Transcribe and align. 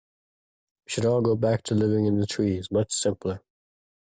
We 0.83 0.89
should 0.89 1.05
all 1.05 1.21
go 1.21 1.35
back 1.35 1.61
to 1.65 1.75
living 1.75 2.07
in 2.07 2.19
the 2.19 2.25
trees, 2.25 2.71
much 2.71 2.91
simpler. 2.91 3.43